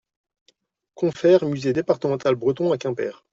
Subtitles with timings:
[0.95, 3.23] Confer Musée départemental Breton à Quimper.